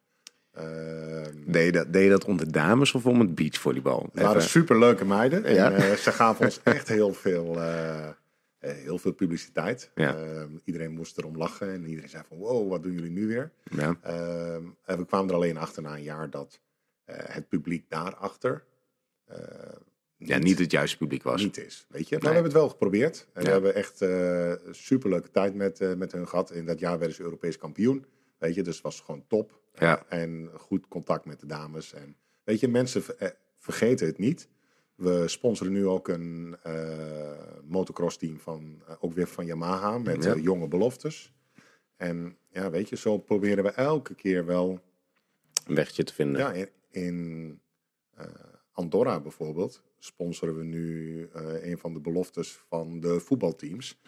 [0.57, 4.03] Ehm Deed je, dat, deed dat onder dames of om het beachvolleybal?
[4.12, 5.45] het waren Even- superleuke meiden.
[5.45, 5.71] En Ja.
[5.73, 8.14] eh, ze gaven ons echt heel veel, eh, eh,
[8.59, 9.90] heel veel publiciteit.
[9.95, 10.16] Ja.
[10.16, 13.51] Ehm, iedereen moest erom lachen en iedereen zei van wow, wat doen jullie nu weer?
[13.71, 13.97] Ja.
[14.03, 16.61] Ehm, en we kwamen er alleen achter na een jaar dat
[17.05, 18.64] het publiek daarachter
[19.27, 19.37] eh
[20.19, 21.42] ja, niet het juiste publiek was.
[21.42, 21.87] niet is.
[21.88, 22.14] Weet je?
[22.14, 22.29] Maar Nee.
[22.29, 23.27] we hebben het wel geprobeerd.
[23.33, 26.51] En we hebben echt eh superleuke tijd met, met hun gehad.
[26.53, 28.05] In dat jaar werden ze Europees kampioen.
[28.38, 29.61] Weet je, dus het was gewoon top.
[29.75, 30.05] Ja.
[30.09, 31.92] En goed contact met de dames.
[31.92, 34.49] En weet je, mensen eh, vergeten het niet.
[34.94, 37.31] We sponsoren nu ook een eh
[37.64, 39.99] motocross team van, eh, ook weer van Yamaha.
[39.99, 40.37] Met Ja.
[40.37, 41.33] jonge beloftes.
[41.96, 44.81] En ja, weet je, zo proberen we elke keer wel
[45.66, 46.40] Een wegje te vinden.
[46.40, 47.61] ja, in, in
[48.72, 51.29] Andorra bijvoorbeeld sponsoren we nu
[51.61, 54.01] een van de beloftes van de voetbalteams.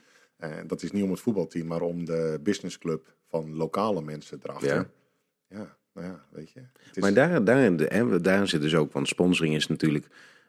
[0.66, 4.74] Dat is niet om het voetbalteam, maar om de businessclub van lokale mensen erachter.
[4.74, 4.90] Ja.
[5.48, 6.60] Ja, nou ja, weet je.
[6.60, 10.06] Het is, Maar daar, daarin, hè, daarin zit dus ook, want sponsoring is natuurlijk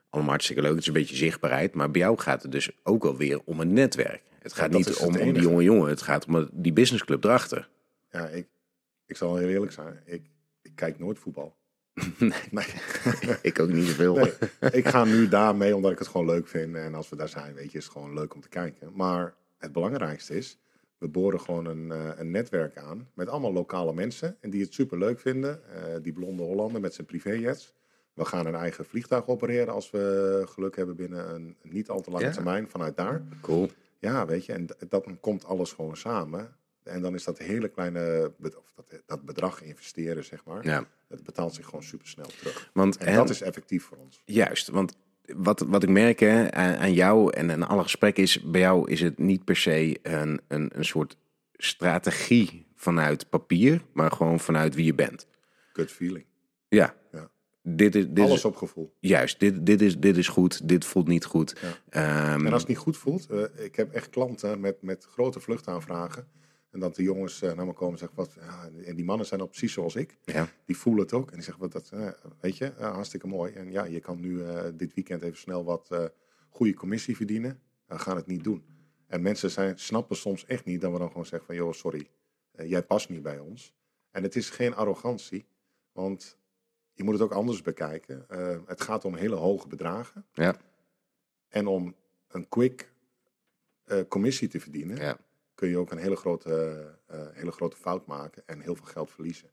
[0.09, 0.71] allemaal hartstikke leuk.
[0.71, 1.73] Het is een beetje zichtbaarheid.
[1.73, 4.21] Maar bij jou gaat het dus ook alweer om een netwerk.
[4.39, 5.89] Het gaat niet om, om die jonge jongen.
[5.89, 7.69] Het gaat om die businessclub erachter.
[8.11, 8.47] ja, ik,
[9.05, 10.01] ik zal heel eerlijk zijn.
[10.05, 10.29] Ik,
[10.61, 11.57] ik kijk nooit voetbal.
[12.51, 12.65] Nee.
[13.41, 14.15] Ik ook niet zoveel.
[14.15, 16.75] Nee, ik ga nu daarmee omdat ik het gewoon leuk vind.
[16.75, 18.91] En als we daar zijn, weet je, is het gewoon leuk om te kijken.
[18.93, 20.57] Maar het belangrijkste is,
[20.99, 24.37] we boren gewoon een, eh, een netwerk aan met allemaal lokale mensen.
[24.41, 25.73] En die het super leuk vinden.
[25.75, 27.73] Eh, die blonde Hollander met zijn privéjets.
[28.13, 32.11] We gaan een eigen vliegtuig opereren als we geluk hebben binnen een niet al te
[32.11, 32.31] lange Ja.
[32.31, 33.23] termijn vanuit daar.
[33.41, 33.69] Cool.
[33.99, 36.55] Ja, weet je, en d- dat komt alles gewoon samen.
[36.83, 40.65] En dan is dat hele kleine, of dat, dat bedrag investeren, zeg maar.
[40.65, 40.85] Ja.
[41.07, 42.69] Het betaalt zich gewoon super snel terug.
[42.73, 44.21] Want En dat is effectief voor ons.
[44.25, 44.95] Juist, want
[45.35, 48.91] wat, wat ik merk hè, aan, aan jou en aan alle gesprekken is, bij jou
[48.91, 51.17] is het niet per se een, een, een soort
[51.73, 55.27] strategie vanuit papier, maar gewoon vanuit wie je bent.
[55.73, 56.25] Gut feeling.
[56.67, 57.29] Ja, Ja.
[57.63, 58.93] dit is, dit Alles is op gevoel.
[58.99, 61.55] juist, dit, dit, is, dit is goed, dit voelt niet goed.
[61.61, 61.73] Ja.
[62.33, 65.39] Ehm, En als het niet goed voelt, eh, ik heb echt klanten met, met grote
[65.39, 66.27] vluchtaanvragen.
[66.69, 69.25] En dat de jongens eh, naar me komen en zeggen, wat, ja, en die mannen
[69.25, 70.17] zijn al precies zoals ik.
[70.23, 71.27] ja, Die voelen het ook.
[71.29, 73.53] En die zeggen, wat, dat, eh, weet je, ja, hartstikke mooi.
[73.53, 76.05] En ja, je kan nu eh, dit weekend even snel wat eh,
[76.49, 77.59] goede commissie verdienen.
[77.85, 78.63] Dan gaan het niet doen.
[79.07, 82.09] En mensen zijn, snappen soms echt niet dat we dan gewoon zeggen van, joh, sorry,
[82.51, 83.73] eh, jij past niet bij ons.
[84.11, 85.45] En het is geen arrogantie,
[85.91, 86.37] want
[86.93, 88.29] je moet het ook anders bekijken.
[88.29, 90.25] Eh, het gaat om hele hoge bedragen.
[90.33, 90.55] ja,
[91.47, 91.95] En om
[92.27, 92.91] een quick
[93.83, 95.17] eh, commissie te verdienen, ja.
[95.59, 99.11] Kun je ook een hele grote, eh, hele grote fout maken en heel veel geld
[99.11, 99.49] verliezen.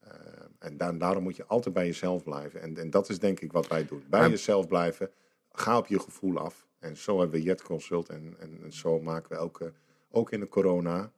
[0.00, 0.10] Eh,
[0.58, 2.60] en daar- daarom moet je altijd bij jezelf blijven.
[2.60, 4.02] En, en dat is denk ik wat wij doen.
[4.10, 5.10] Bij Maar- jezelf blijven.
[5.52, 6.68] Ga op je gevoel af.
[6.78, 8.08] En zo hebben we Jet Consult.
[8.08, 9.72] En, en, en zo maken we elke,
[10.10, 11.12] ook in de corona.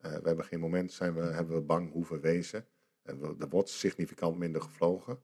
[0.00, 2.66] eh, we hebben geen moment zijn we, hebben we bang hoeven wezen.
[3.02, 5.18] En we, er wordt significant minder gevlogen.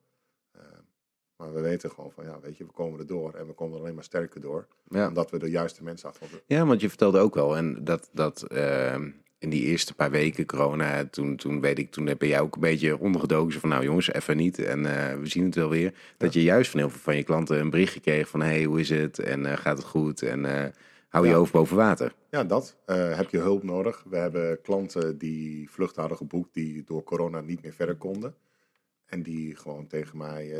[1.40, 3.34] Maar we weten gewoon van, ja, weet je, we komen er door.
[3.34, 4.66] En we komen er alleen maar sterker door.
[4.88, 5.08] ja.
[5.08, 8.08] Omdat we de juiste mensen achter ons Ja, want je vertelde ook wel, en dat,
[8.12, 12.40] dat ehm, in die eerste paar weken corona, toen, toen weet ik, toen heb jij
[12.40, 13.52] ook een beetje ondergedoken.
[13.52, 14.58] zo Van nou jongens, even niet.
[14.58, 15.94] En eh, we zien het wel weer.
[16.16, 18.80] Dat je juist van heel veel van je klanten een berichtje kreeg van hey, hoe
[18.80, 19.18] is het?
[19.18, 20.22] En eh, gaat het goed?
[20.22, 20.70] En eh,
[21.08, 21.36] hou je Ja.
[21.36, 22.14] hoofd boven water.
[22.30, 22.76] Ja, dat.
[22.86, 24.04] Heb je hulp nodig?
[24.08, 28.34] We hebben klanten die vlucht hadden geboekt die door corona niet meer verder konden.
[29.06, 30.52] En die gewoon tegen mij,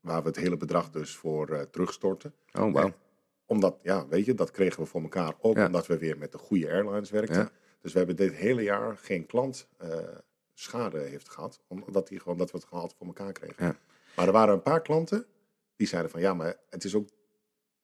[0.00, 2.34] waar we het hele bedrag dus voor eh, terugstorten.
[2.52, 2.92] Oh, wauw.
[3.46, 5.34] Omdat, ja, weet je, dat kregen we voor elkaar.
[5.40, 5.66] Ook Ja.
[5.66, 7.36] omdat we weer met de goede airlines werkten.
[7.38, 7.50] Ja.
[7.80, 9.90] Dus we hebben dit hele jaar geen klant eh,
[10.54, 11.60] schade heeft gehad.
[11.68, 13.64] Omdat die gewoon, dat we het gewoon altijd voor elkaar kregen.
[13.66, 13.76] Ja.
[14.16, 15.26] Maar er waren een paar klanten
[15.76, 17.08] die zeiden van, ja, maar het is ook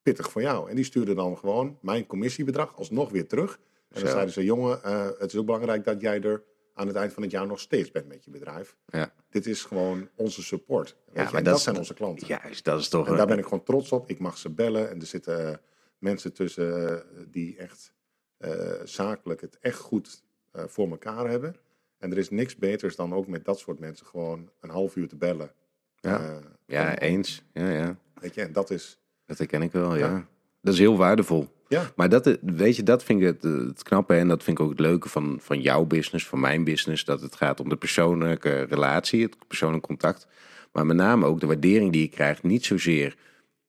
[0.02, 0.70] pittig voor jou.
[0.70, 3.58] En die stuurden dan gewoon mijn commissiebedrag alsnog weer terug.
[3.88, 6.42] En dan zeiden ze, jongen, eh, het is ook belangrijk dat jij er
[6.74, 8.76] aan het eind van het jaar nog steeds bent met je bedrijf.
[8.86, 9.12] Ja.
[9.34, 10.96] Dit is gewoon onze support.
[11.12, 11.22] Je?
[11.22, 12.26] maar En dat zijn onze klanten.
[12.26, 13.08] Juist, dat is toch...
[13.08, 14.10] En daar ben ik gewoon trots op.
[14.10, 14.90] Ik mag ze bellen.
[14.90, 15.56] En er zitten eh,
[15.98, 17.92] mensen tussen eh, die echt
[18.36, 21.56] eh, zakelijk het echt goed voor elkaar hebben.
[21.98, 25.08] En er is niks beters dan ook met dat soort mensen gewoon een half uur
[25.08, 25.52] te bellen.
[25.94, 26.40] Ja.
[26.66, 27.42] Ja, eens.
[27.52, 27.98] Ja, ja.
[28.14, 28.98] Weet je, en dat is...
[29.26, 30.06] Dat herken ik wel, ja.
[30.06, 30.28] Ja.
[30.60, 31.48] Dat is heel waardevol.
[31.74, 34.64] Ja, Maar dat, weet je, dat vind ik het, het knappe en dat vind ik
[34.64, 37.04] ook het leuke van, van jouw business, van mijn business.
[37.04, 40.26] Dat het gaat om de persoonlijke relatie, het persoonlijk contact.
[40.72, 43.16] Maar met name ook de waardering die je krijgt, niet zozeer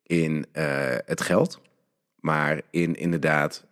[0.03, 1.61] in eh, het geld,
[2.19, 3.65] maar in inderdaad,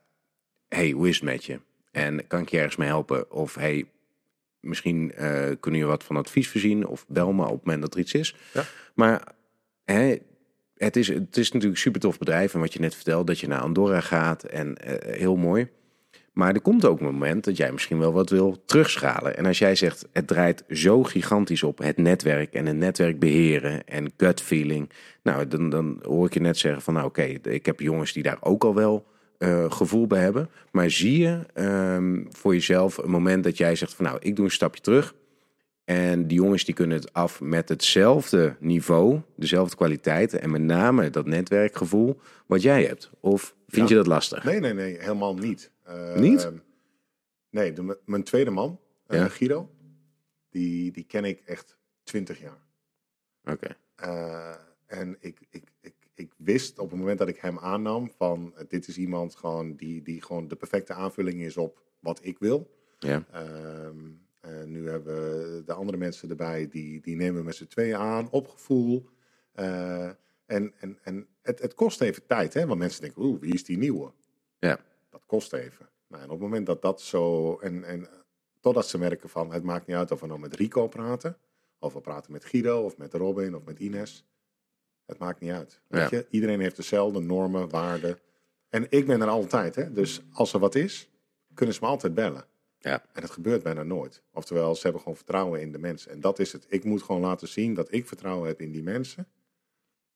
[0.67, 1.59] hey, hoe is het met je?
[1.91, 3.31] En kan ik je ergens mee helpen?
[3.31, 3.85] Of hey,
[4.59, 7.93] misschien eh kunnen je wat van advies voorzien of bel me op het moment dat
[7.93, 8.35] er iets is.
[8.53, 8.63] Ja.
[8.93, 9.23] Maar
[9.83, 10.17] hè,
[10.77, 12.53] het, is, het is natuurlijk een super tof bedrijf.
[12.53, 15.67] En wat je net vertelde, dat je naar Andorra gaat en eh, heel mooi.
[16.33, 19.37] Maar er komt ook een moment dat jij misschien wel wat wil terugschalen.
[19.37, 23.87] En als jij zegt, het draait zo gigantisch op het netwerk en het netwerk beheren
[23.87, 24.89] en gut feeling.
[25.23, 28.23] Nou, dan, dan hoor ik je net zeggen van, nou oké, ik heb jongens die
[28.23, 29.05] daar ook al wel
[29.37, 30.49] eh, gevoel bij hebben.
[30.71, 34.45] Maar zie je ehm, voor jezelf een moment dat jij zegt van nou, ik doe
[34.45, 35.15] een stapje terug.
[35.83, 41.09] En die jongens die kunnen het af met hetzelfde niveau, dezelfde kwaliteiten en met name
[41.09, 43.11] dat netwerkgevoel wat jij hebt.
[43.19, 43.95] Of vind Ja.
[43.95, 44.43] je dat lastig?
[44.43, 45.71] Nee, nee, nee, helemaal niet.
[45.83, 46.51] Eh, Niet?
[47.49, 49.27] nee, de- mijn tweede man, eh, Ja.
[49.27, 49.69] Guido,
[50.49, 52.61] die, die ken ik echt twintig jaar.
[53.43, 53.75] Oké.
[53.95, 58.53] Eh, en ik, ik, ik, ik wist op het moment dat ik hem aannam van
[58.67, 62.71] dit is iemand gewoon die, die gewoon de perfecte aanvulling is op wat ik wil.
[62.99, 63.23] Ja.
[63.31, 63.97] Ehm,
[64.43, 67.95] en nu hebben we de andere mensen erbij, die, die nemen we met z'n tweeën
[67.95, 69.09] aan, op gevoel.
[69.51, 70.05] Eh,
[70.45, 72.65] en en, en het, het kost even tijd, hè?
[72.65, 74.11] want mensen denken, oeh, wie is die nieuwe?
[74.59, 74.79] Ja.
[75.09, 75.89] Dat kost even.
[76.07, 78.07] Nou, en op het moment dat dat zo, en, en
[78.59, 81.37] totdat ze merken van, het maakt niet uit of we nou met Rico praten,
[81.79, 84.25] of we praten met Guido, of met Robin, of met Ines.
[85.05, 85.81] Het maakt niet uit.
[85.87, 86.17] Weet Ja.
[86.17, 86.25] je?
[86.29, 88.19] Iedereen heeft dezelfde normen, waarden.
[88.69, 89.93] En ik ben er altijd, hè?
[89.93, 91.09] dus als er wat is,
[91.53, 92.45] kunnen ze me altijd bellen.
[92.83, 93.03] Ja.
[93.13, 94.23] En het gebeurt bijna nooit.
[94.33, 96.11] Oftewel, ze hebben gewoon vertrouwen in de mensen.
[96.11, 96.65] En dat is het.
[96.69, 99.27] Ik moet gewoon laten zien dat ik vertrouwen heb in die mensen.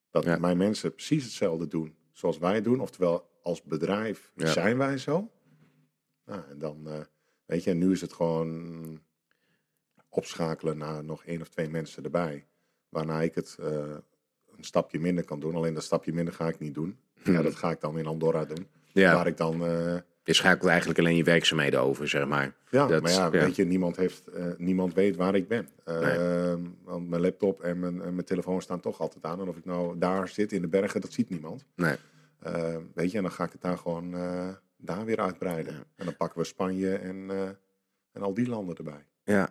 [0.09, 0.37] Dat Ja.
[0.37, 2.79] mijn mensen precies hetzelfde doen zoals wij doen.
[2.79, 4.51] Oftewel, als bedrijf Ja.
[4.51, 5.31] zijn wij zo.
[6.25, 6.99] Nou, en dan, eh,
[7.45, 9.01] weet je, en nu is het gewoon
[10.09, 12.45] opschakelen naar nog één of twee mensen erbij.
[12.89, 13.95] Waarna ik het eh,
[14.57, 15.55] een stapje minder kan doen.
[15.55, 16.99] Alleen dat stapje minder ga ik niet doen.
[17.23, 18.67] Ja, dat ga ik dan in Andorra doen.
[18.93, 19.13] Ja.
[19.13, 19.65] Waar ik dan...
[19.65, 22.55] eh, Je schakelt eigenlijk alleen je werkzaamheden over, zeg maar.
[22.69, 23.29] ja, Dat- maar ja, ja.
[23.29, 25.67] weet je, niemand, heeft, eh, niemand weet waar ik ben.
[25.83, 29.39] Eh, Want mijn laptop en mijn, en mijn telefoon staan toch altijd aan.
[29.41, 31.65] En of ik nou daar zit in de bergen, dat ziet niemand.
[31.75, 31.95] Nee.
[32.39, 34.11] Eh, weet je, en dan ga ik het daar gewoon
[34.77, 35.73] daar weer uitbreiden.
[35.95, 37.29] En dan pakken we Spanje en,
[38.11, 39.05] en al die landen erbij.
[39.23, 39.49] Ja.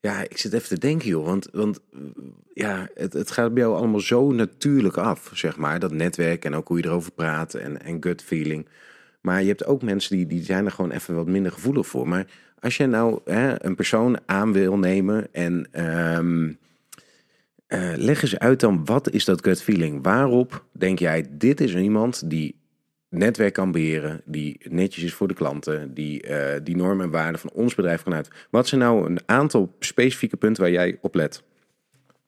[0.00, 1.24] Ja, ik zit even te denken, joh.
[1.26, 1.80] Want, want
[2.54, 5.78] ja, het, het gaat bij jou allemaal zo natuurlijk af, zeg maar.
[5.78, 8.68] Dat netwerk en ook hoe je erover praat en, en gut feeling.
[9.22, 12.08] Maar je hebt ook mensen die, die zijn er gewoon even wat minder gevoelig voor.
[12.08, 12.26] Maar
[12.58, 16.52] als je nou hè, een persoon aan wil nemen en ehm,
[17.66, 20.02] eh, leg eens uit dan, wat is dat gut feeling?
[20.02, 22.60] Waarop denk jij, dit is iemand die
[23.08, 27.40] netwerk kan beheren, die netjes is voor de klanten, die eh, die normen en waarden
[27.40, 28.30] van ons bedrijf kan uit.
[28.50, 31.42] Wat zijn nou een aantal specifieke punten waar jij op let?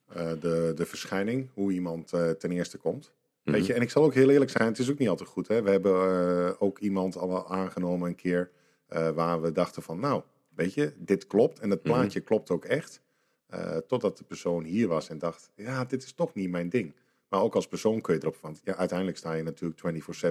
[0.09, 3.13] Eh, de, de verschijning, hoe iemand ten eerste komt.
[3.45, 5.49] Weet je, en ik zal ook heel eerlijk zijn, het is ook niet altijd goed.
[5.49, 5.63] Hè?
[5.63, 8.51] We hebben eh, ook iemand al aangenomen een keer
[8.87, 10.23] eh, waar we dachten van, nou,
[10.55, 11.59] weet je, dit klopt.
[11.59, 13.03] En het plaatje klopt ook echt.
[13.47, 16.95] Eh, totdat de persoon hier was en dacht, ja, dit is toch niet mijn ding.
[17.29, 19.81] Maar ook als persoon kun je erop van, ja, uiteindelijk sta je natuurlijk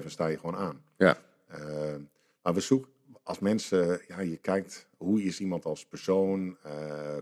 [0.04, 0.84] 24-7 sta je gewoon aan.
[0.97, 1.17] Ja,
[2.41, 2.91] maar we zoeken,
[3.23, 6.58] als mensen, ja, je kijkt hoe is iemand als persoon,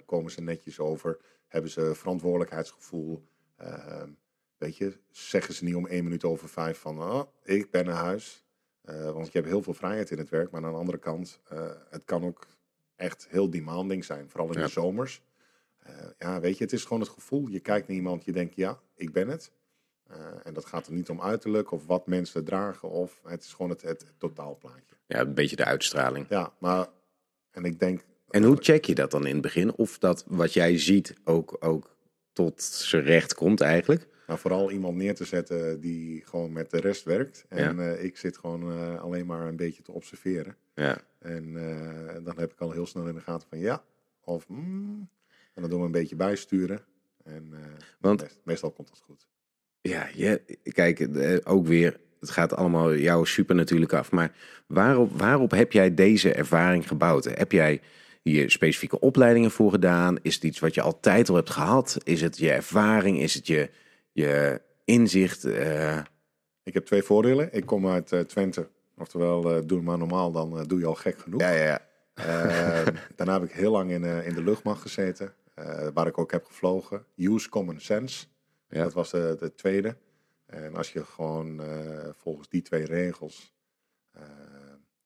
[0.06, 3.24] komen ze netjes over, hebben ze verantwoordelijkheidsgevoel,
[4.62, 7.96] weet je, zeggen ze niet om één minuut over vijf van, oh, ik ben naar
[7.96, 8.46] huis.
[8.82, 11.40] Eh, want je hebt heel veel vrijheid in het werk, maar aan de andere kant,
[11.50, 12.48] eh, het kan ook
[12.96, 14.66] echt heel demanding zijn, vooral in Ja.
[14.66, 15.22] de zomers.
[15.80, 17.48] Eh, ja, weet je, het is gewoon het gevoel.
[17.48, 19.52] Je kijkt naar iemand, je denkt, ja, ik ben het.
[20.44, 23.72] En dat gaat er niet om uiterlijk of wat mensen dragen, of het is gewoon
[23.72, 24.96] het, het, totaalplaatje.
[25.08, 26.26] ja een beetje de uitstraling.
[26.30, 26.88] Ja, maar,
[27.52, 29.74] en ik denk, En hoe check je dat dan in het begin?
[29.76, 31.96] Of dat wat jij ziet ook, ook
[32.34, 34.08] tot zijn recht komt eigenlijk?
[34.38, 37.46] Vooral iemand neer te zetten die gewoon met de rest werkt.
[37.50, 40.56] En eh, ik zit gewoon eh, alleen maar een beetje te observeren.
[40.76, 43.84] Ja, En eh, dan heb ik al heel snel in de gaten van ja,
[44.24, 45.10] of mm,
[45.54, 46.80] en dan doen we een beetje bijsturen.
[47.24, 47.54] En
[48.00, 49.28] Want- meest- meestal komt dat goed.
[49.82, 51.08] ja je, kijk,
[51.44, 54.12] ook weer, het gaat allemaal jou super natuurlijk af.
[54.12, 54.36] Maar
[54.68, 57.24] waarop, waarop heb jij deze ervaring gebouwd?
[57.26, 57.82] Heb jij
[58.22, 60.18] hier specifieke opleidingen voor gedaan?
[60.22, 61.98] Is het iets wat je altijd al hebt gehad?
[62.04, 63.20] Is het je ervaring?
[63.20, 63.70] Is het je,
[64.12, 65.44] je inzicht?
[65.44, 66.00] Eh,
[66.64, 67.54] Ik heb twee voordelen.
[67.54, 68.70] Ik kom uit eh, Twente.
[68.98, 71.42] Oftewel, eh, doe maar normaal, dan doe je al gek genoeg.
[71.42, 71.80] ja, ja, ja.
[72.14, 75.34] Eh, daarna heb ik heel lang in, in de luchtmacht gezeten,
[75.94, 77.06] waar ik ook heb gevlogen.
[77.16, 78.26] Use common sense,
[78.70, 78.84] Ja.
[78.84, 79.96] dat was de, de tweede.
[80.46, 81.62] En als je gewoon
[82.18, 83.54] volgens die twee regels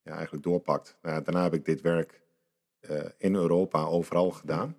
[0.04, 0.98] ja, eigenlijk doorpakt.
[1.02, 2.22] Nou, daarna heb ik dit werk
[3.18, 4.78] in Europa overal gedaan.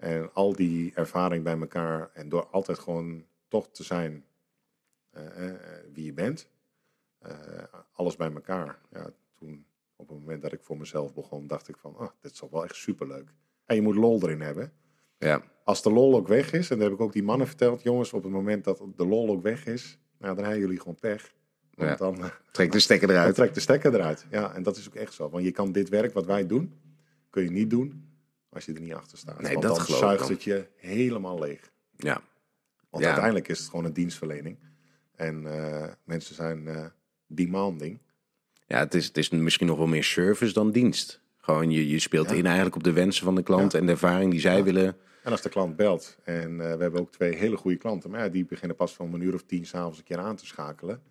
[0.00, 4.24] En al die ervaring bij elkaar en door altijd gewoon toch te zijn
[5.10, 5.54] eh, eh,
[5.92, 6.48] wie je bent,
[7.18, 7.32] eh,
[7.92, 8.78] alles bij elkaar.
[8.92, 9.64] Ja, toen
[9.96, 12.50] op het moment dat ik voor mezelf begon, dacht ik van, ah, dit is toch
[12.50, 13.28] wel echt superleuk.
[13.64, 14.72] En je moet lol erin hebben.
[15.18, 15.42] ja.
[15.64, 18.12] Als de lol ook weg is, en dat heb ik ook die mannen verteld, jongens,
[18.12, 21.34] op het moment dat de lol ook weg is, nou, dan hebben jullie gewoon pech.
[21.74, 21.96] Want Ja.
[21.96, 23.34] dan, Trek de stekker eruit.
[23.34, 24.26] trekt de stekker eruit.
[24.30, 25.28] Ja, en dat is ook echt zo.
[25.30, 26.80] Want je kan dit werk wat wij doen,
[27.30, 28.09] kun je niet doen
[28.50, 29.40] als je er niet achter staat.
[29.40, 30.30] Nee, Want dat dan geloof ik zuigt dan.
[30.30, 31.70] het je helemaal leeg.
[31.96, 32.22] Ja,
[32.90, 33.08] Want Ja.
[33.08, 34.58] uiteindelijk is het gewoon een dienstverlening.
[35.16, 36.86] En eh, mensen zijn eh,
[37.26, 37.98] demanding.
[38.66, 41.20] Ja, het is, het is misschien nog wel meer service dan dienst.
[41.38, 42.36] Gewoon, je, je speelt Ja.
[42.36, 43.78] in eigenlijk op de wensen van de klant Ja.
[43.78, 44.96] en de ervaring die zij willen.
[45.22, 48.20] En als de klant belt, en eh, we hebben ook twee hele goede klanten, maar
[48.20, 51.02] ja, die beginnen pas van een uur of tien s'avonds een keer aan te schakelen.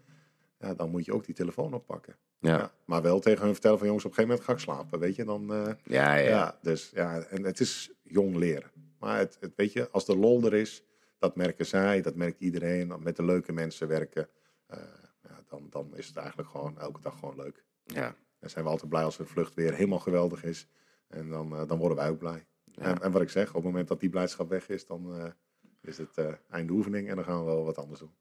[0.60, 2.15] Ja, dan moet je ook die telefoon oppakken.
[2.39, 2.71] Ja, Ja.
[2.86, 5.15] Maar wel tegen hun vertellen van jongens, op een gegeven moment ga ik slapen, weet
[5.15, 5.25] je.
[5.25, 6.30] Dan, eh, ja, ja.
[6.30, 6.58] ja.
[6.62, 8.71] dus ja, en het is jong leren.
[8.99, 10.84] Maar het, het, weet je, als de lol er is,
[11.17, 12.93] dat merken zij, dat merkt iedereen.
[12.99, 14.30] Met de leuke mensen werken,
[14.67, 14.80] eh,
[15.23, 17.63] ja, dan, dan is het eigenlijk gewoon elke dag gewoon leuk.
[17.84, 18.15] ja.
[18.39, 20.67] Dan zijn we altijd blij als de vlucht weer helemaal geweldig is.
[21.08, 22.45] En dan, eh, dan worden wij ook blij.
[22.75, 25.34] En, en wat ik zeg, op het moment dat die blijdschap weg is, dan
[25.82, 26.17] is het
[26.49, 28.13] einde oefening en dan gaan we wel wat anders doen.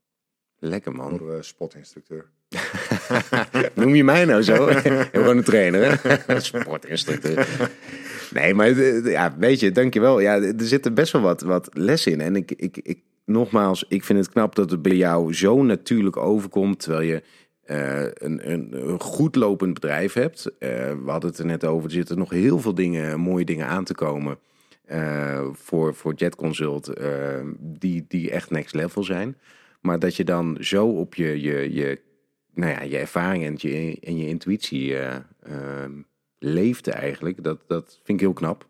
[0.59, 1.27] Lekker man.
[1.27, 2.31] we spotinstructeur.
[3.75, 4.67] Noem je mij nou zo?
[5.13, 6.41] Gewoon een trainer, hè?
[6.41, 7.49] Sportinstructeur.
[8.35, 10.21] Nee, maar eh, ja, weet je, dankjewel.
[10.21, 12.21] Ja, er zitten best wel wat, wat lessen in.
[12.21, 16.17] En ik, ik, ik, nogmaals, ik vind het knap dat het bij jou zo natuurlijk
[16.17, 16.81] overkomt.
[16.81, 17.23] Terwijl je
[17.65, 20.51] eh, een, een, goed lopend bedrijf hebt.
[20.59, 20.69] Eh,
[21.05, 21.85] we hadden het er net over.
[21.85, 24.39] Er zitten nog heel veel dingen, mooie dingen aan te komen.
[24.87, 26.89] eh, voor, voor Jet Consult.
[26.89, 27.09] eh,
[27.59, 29.37] die, die echt next level zijn.
[29.81, 32.01] Maar dat je dan zo op je, je, je
[32.59, 35.93] nou ja, je ervaring en je, en je intuïtie ehm,
[36.39, 37.43] leefde eigenlijk.
[37.43, 38.67] Dat, dat vind ik heel knap.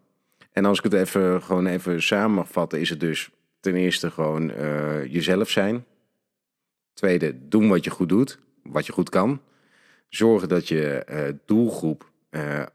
[0.52, 4.10] En als ik het even gewoon even samen mag vatten, is het dus ten eerste
[4.10, 5.84] gewoon eh, jezelf zijn.
[6.92, 9.40] Tweede, doen wat je goed doet, wat je goed kan.
[10.08, 12.10] Zorgen dat je eh, doelgroep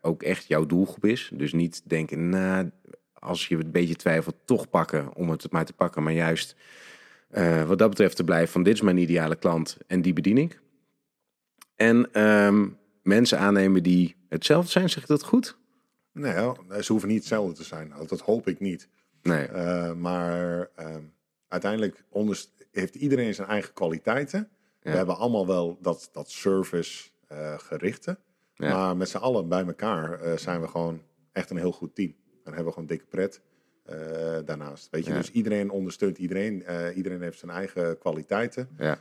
[0.02, 1.32] ook echt jouw doelgroep is.
[1.34, 2.70] Dus niet denken, nou,
[3.14, 6.04] als je een beetje twijfelt, toch pakken om het maar te pakken.
[6.04, 6.56] Maar juist
[7.68, 10.62] wat dat betreft te blijven van dit is mijn ideale klant en die bedien ik.
[11.76, 12.68] En ehm,
[13.04, 15.58] mensen aannemen die hetzelfde zijn, zeg ik dat goed?
[16.12, 16.34] Nee,
[16.82, 17.94] ze hoeven niet hetzelfde te zijn.
[18.08, 18.88] Dat hoop ik niet.
[19.22, 19.46] Nee.
[19.48, 21.02] Eh, maar ehm,
[21.48, 22.04] uiteindelijk
[22.72, 24.50] heeft iedereen zijn eigen kwaliteiten.
[24.82, 27.58] We hebben allemaal wel dat, dat service eh.
[28.54, 28.76] Ja.
[28.76, 32.16] Maar met z'n allen bij elkaar eh, zijn we gewoon echt een heel goed team.
[32.44, 33.42] En hebben we gewoon dikke pret
[34.46, 34.90] daarnaast.
[34.90, 35.18] Weet je, Ja.
[35.18, 36.64] dus iedereen ondersteunt iedereen.
[36.96, 38.70] Iedereen heeft zijn eigen kwaliteiten.
[38.78, 38.98] Ja,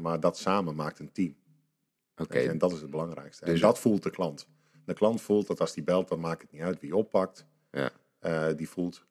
[0.00, 1.34] maar dat samen maakt een team.
[2.28, 3.44] En dat is het belangrijkste.
[3.44, 4.46] Dus- en dat voelt de klant.
[4.84, 7.46] De klant voelt dat als die belt, dan maakt het niet uit wie oppakt.
[7.70, 7.90] Ja.
[8.18, 9.04] Eh, die voelt,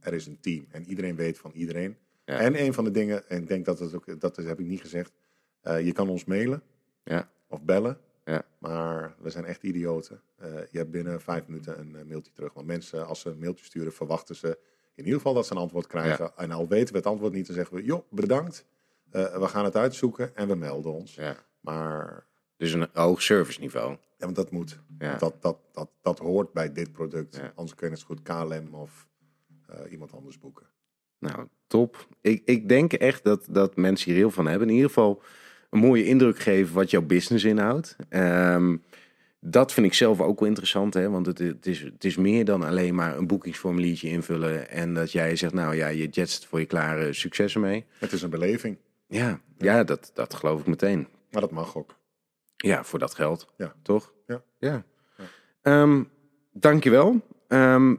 [0.00, 0.66] er is een team.
[0.70, 1.96] En iedereen weet van iedereen.
[2.24, 2.38] Ja.
[2.38, 4.80] En een van de dingen, en ik denk dat het ook, dat heb ik niet
[4.80, 5.12] gezegd.
[5.60, 6.62] eh, je kan ons mailen
[7.04, 7.30] Ja.
[7.48, 7.98] of bellen.
[8.24, 8.42] Ja.
[8.58, 10.20] Maar we zijn echt idioten.
[10.36, 12.52] Eh, je hebt binnen vijf minuten een mailtje terug.
[12.52, 14.58] Want mensen, als ze een mailtje sturen, verwachten ze
[14.94, 16.36] in ieder geval dat ze een antwoord krijgen.
[16.36, 18.64] En al weten we het antwoord niet, dan zeggen we, joh, bedankt.
[19.10, 21.14] We gaan het uitzoeken en we melden ons.
[21.14, 21.36] ja.
[21.60, 23.90] Maar Dus een hoog service niveau.
[23.90, 24.80] ja, want dat moet.
[24.98, 25.16] Ja.
[25.16, 27.36] Dat, dat, dat, dat hoort bij dit product.
[27.36, 27.52] Ja.
[27.54, 29.08] Anders kun je het goed KLM of
[29.68, 30.66] eh, iemand anders boeken.
[31.18, 32.08] Nou, top.
[32.20, 34.68] Ik, ik denk echt dat, dat mensen hier heel van hebben.
[34.68, 35.22] In ieder geval
[35.70, 37.96] een mooie indruk geven wat jouw business inhoudt.
[38.08, 38.76] Ehm,
[39.40, 41.10] dat vind ik zelf ook wel interessant, hè?
[41.10, 45.12] want het, het, is, het is meer dan alleen maar een boekingsformuliertje invullen en dat
[45.12, 47.84] jij zegt, nou ja, je jetst voor je klare successen mee.
[47.98, 51.08] Het is een beleving, Ja, ja dat, dat geloof ik meteen.
[51.30, 51.94] maar dat mag ook.
[52.66, 53.48] Ja, voor dat geld.
[53.56, 53.74] Ja.
[53.82, 54.12] Toch?
[54.26, 54.42] Ja.
[54.58, 54.84] Ja.
[55.62, 56.02] Ehm,
[56.52, 57.20] dankjewel.
[57.48, 57.94] Ehm,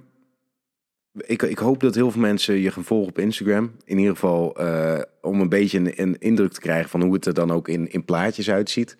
[1.14, 3.72] ik, ik hoop dat heel veel mensen je gaan volgen op Instagram.
[3.86, 7.26] In ieder geval eh, om een beetje een, een indruk te krijgen van hoe het
[7.26, 8.98] er dan ook in, in plaatjes uitziet.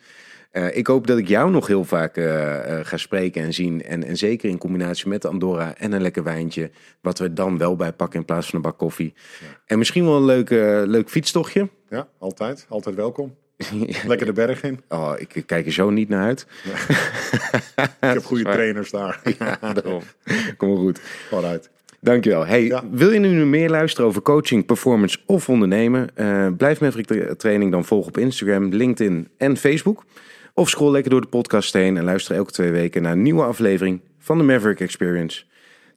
[0.52, 3.84] Eh, ik hoop dat ik jou nog heel vaak eh, ga spreken en zien.
[3.84, 6.72] En, en zeker in combinatie met de Andorra en een lekker wijntje.
[7.02, 9.14] Wat we dan wel bij pakken in plaats van een bak koffie.
[9.66, 10.50] En misschien wel een leuk,
[10.90, 11.70] leuk fietstochtje.
[11.90, 12.66] Ja, altijd.
[12.70, 13.36] Altijd welkom.
[14.08, 14.82] Lekker de berg in.
[14.90, 16.48] Oh, ik kijk er zo niet naar uit.
[17.76, 19.22] Ik heb goede trainers daar.
[19.40, 20.02] Ja, daarom.
[20.58, 21.00] Kom maar goed.
[21.30, 21.70] Vooruit.
[22.00, 22.46] Dankjewel.
[22.46, 22.84] Hey, Ja.
[22.92, 26.10] Wil je nu meer luisteren over coaching, performance of ondernemen?
[26.16, 30.04] Eh, blijf Maverick Tra- Training dan volgen op Instagram, LinkedIn en Facebook.
[30.54, 33.44] Of scroll lekker door de podcast heen en luister elke twee weken naar een nieuwe
[33.44, 35.44] aflevering van de Maverick Experience.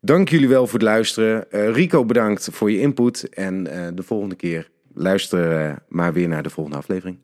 [0.00, 1.50] Dank jullie wel voor het luisteren.
[1.50, 3.28] Eh, Rico, bedankt voor je input.
[3.28, 7.18] En eh, de volgende keer luister maar weer naar de volgende aflevering.